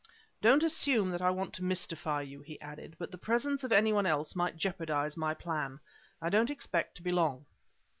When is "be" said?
7.03-7.11